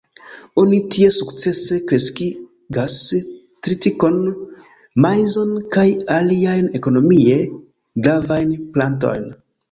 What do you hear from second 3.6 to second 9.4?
tritikon, maizon kaj aliajn ekonomie gravajn plantojn.